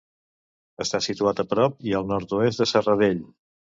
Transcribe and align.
Està 0.85 1.01
situat 1.07 1.41
a 1.43 1.47
prop 1.51 1.77
i 1.91 1.93
al 1.99 2.09
nord-oest 2.13 2.65
de 2.65 2.69
Serradell. 2.75 3.21